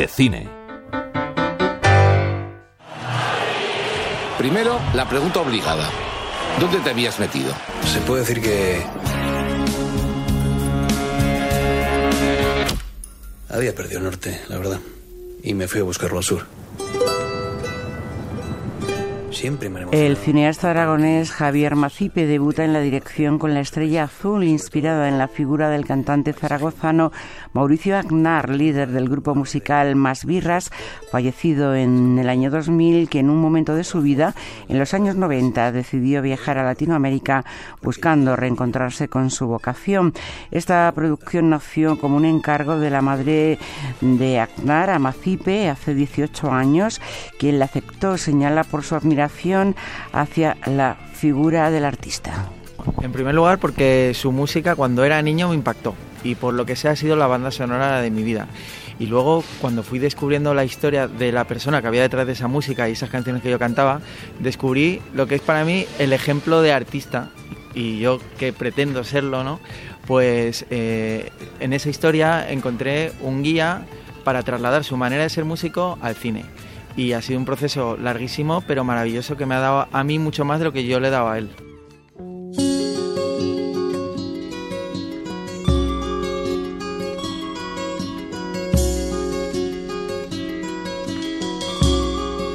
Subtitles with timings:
[0.00, 0.46] de cine.
[4.36, 5.88] Primero, la pregunta obligada.
[6.60, 7.54] ¿Dónde te habías metido?
[7.90, 8.82] Se puede decir que...
[13.48, 14.80] Había perdido el norte, la verdad.
[15.42, 16.46] Y me fui a buscarlo al sur.
[19.92, 25.18] El cineasta aragonés Javier Macipe debuta en la dirección con La Estrella Azul, inspirada en
[25.18, 27.12] la figura del cantante zaragozano
[27.52, 30.70] Mauricio Agnar, líder del grupo musical Más Birras,
[31.10, 34.34] fallecido en el año 2000, que en un momento de su vida,
[34.68, 37.44] en los años 90, decidió viajar a Latinoamérica
[37.82, 40.14] buscando reencontrarse con su vocación.
[40.50, 43.58] Esta producción nació como un encargo de la madre
[44.00, 47.02] de Agnar, a Macipe, hace 18 años,
[47.38, 49.25] quien la aceptó, señala por su admiración
[50.12, 52.48] hacia la figura del artista?
[53.02, 56.76] En primer lugar porque su música cuando era niño me impactó y por lo que
[56.76, 58.48] sea ha sido la banda sonora de mi vida.
[58.98, 62.48] Y luego cuando fui descubriendo la historia de la persona que había detrás de esa
[62.48, 64.00] música y esas canciones que yo cantaba,
[64.40, 67.30] descubrí lo que es para mí el ejemplo de artista
[67.74, 69.60] y yo que pretendo serlo, ¿no?
[70.06, 71.30] Pues eh,
[71.60, 73.84] en esa historia encontré un guía
[74.24, 76.44] para trasladar su manera de ser músico al cine
[76.96, 80.44] y ha sido un proceso larguísimo pero maravilloso que me ha dado a mí mucho
[80.44, 81.50] más de lo que yo le daba a él.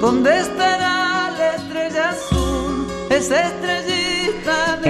[0.00, 2.86] ¿Dónde estará la estrella azul?
[3.10, 3.89] Esa estrella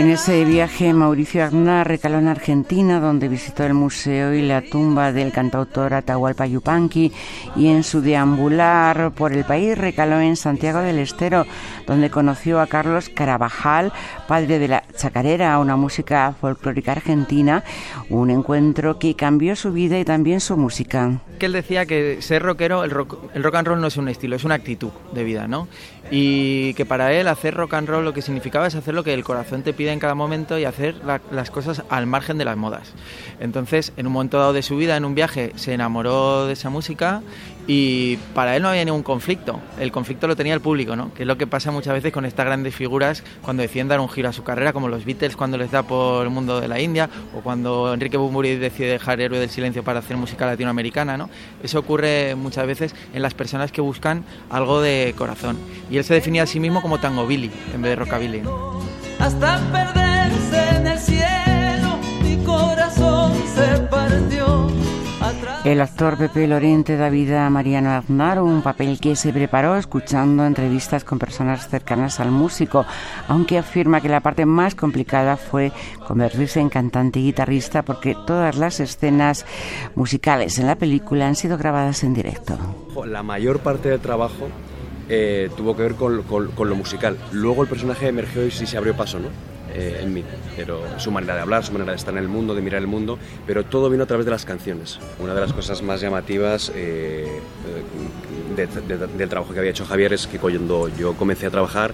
[0.00, 5.12] en ese viaje, Mauricio Agnar recaló en Argentina, donde visitó el museo y la tumba
[5.12, 7.12] del cantautor Atahualpa Yupanqui,
[7.54, 11.44] y en su deambular por el país recaló en Santiago del Estero,
[11.86, 13.92] donde conoció a Carlos Carabajal,
[14.26, 17.64] padre de la chacarera, una música folclórica argentina,
[18.10, 21.20] un encuentro que cambió su vida y también su música.
[21.38, 24.08] Que él decía que ser rockero, el rock, el rock and roll no es un
[24.08, 25.68] estilo, es una actitud de vida, ¿no?
[26.10, 29.14] Y que para él hacer rock and roll lo que significaba es hacer lo que
[29.14, 30.96] el corazón te pide en cada momento y hacer
[31.30, 32.92] las cosas al margen de las modas.
[33.38, 36.68] Entonces, en un momento dado de su vida, en un viaje, se enamoró de esa
[36.68, 37.22] música
[37.66, 39.60] y para él no había ningún conflicto.
[39.78, 41.14] El conflicto lo tenía el público, ¿no?
[41.14, 44.08] Que es lo que pasa muchas veces con estas grandes figuras cuando deciden dar un
[44.08, 46.80] giro a su carrera, como los Beatles cuando les da por el mundo de la
[46.80, 51.30] India o cuando Enrique Bunbury decide dejar Héroe del Silencio para hacer música latinoamericana, ¿no?
[51.62, 55.58] Eso ocurre muchas veces en las personas que buscan algo de corazón.
[55.90, 58.42] Y él se definía a sí mismo como tango Billy en vez de rockabilly.
[59.18, 64.89] Hasta perderse en el cielo, mi corazón se partió.
[65.64, 70.46] El actor Pepe Lorente da vida a Mariano Aznar, un papel que se preparó escuchando
[70.46, 72.86] entrevistas con personas cercanas al músico,
[73.28, 75.72] aunque afirma que la parte más complicada fue
[76.06, 79.44] convertirse en cantante y guitarrista porque todas las escenas
[79.94, 82.58] musicales en la película han sido grabadas en directo.
[83.06, 84.48] La mayor parte del trabajo
[85.08, 87.18] eh, tuvo que ver con, lo musical.
[87.32, 89.28] Luego el personaje emergió y sí se abrió paso, ¿no?
[89.74, 90.24] Eh, en mí,
[90.56, 92.88] pero su manera de hablar, su manera de estar en el mundo, de mirar el
[92.88, 94.98] mundo, pero todo vino a través de las canciones.
[95.20, 97.40] Una de las cosas más llamativas eh,
[98.56, 101.92] del trabajo que había hecho Javier es que cuando yo comencé a trabajar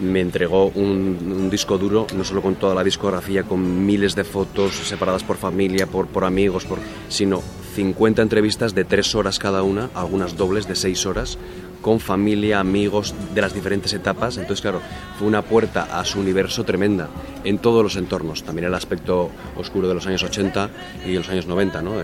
[0.00, 4.74] me entregó un, disco duro, no solo con toda la discografía, con miles de fotos
[4.74, 6.66] separadas por familia, por, amigos,
[7.08, 7.42] sino
[7.74, 11.38] 50 entrevistas de tres horas cada una, algunas dobles de seis horas,
[11.84, 14.38] con familia, amigos de las diferentes etapas.
[14.38, 14.80] Entonces, claro,
[15.18, 17.10] fue una puerta a su universo tremenda
[17.44, 18.42] en todos los entornos.
[18.42, 20.70] También el aspecto oscuro de los años 80
[21.06, 21.96] y los años 90, ¿no?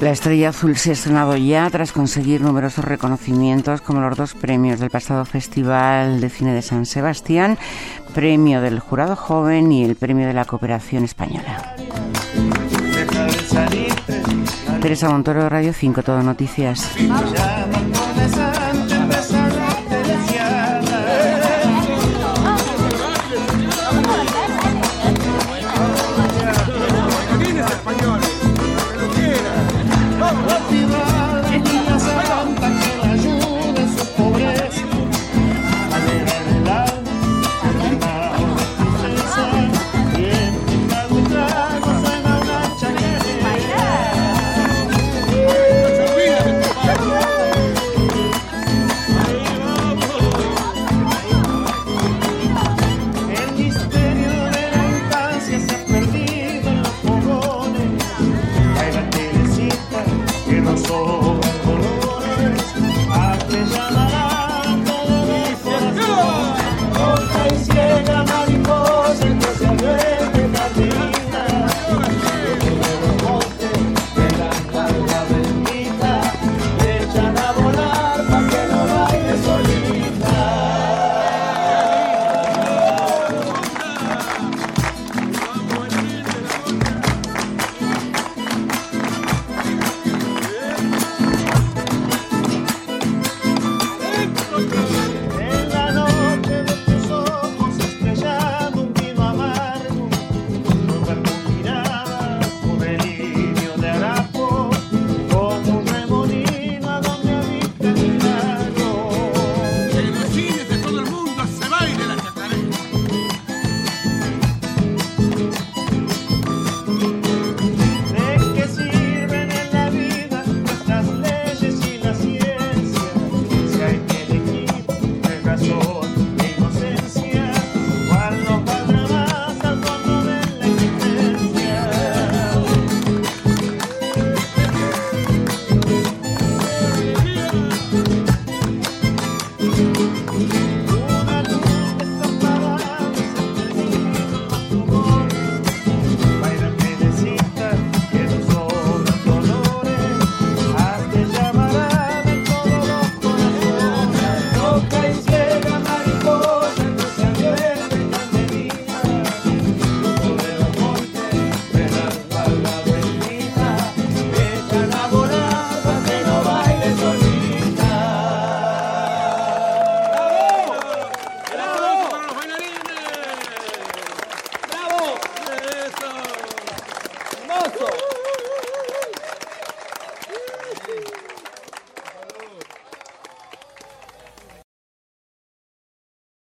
[0.00, 4.80] La Estrella Azul se ha estrenado ya tras conseguir numerosos reconocimientos como los dos premios
[4.80, 7.58] del pasado Festival de Cine de San Sebastián,
[8.14, 11.74] premio del Jurado Joven y el premio de la Cooperación Española.
[14.80, 16.88] Teresa Montoro, Radio 5, Todo Noticias.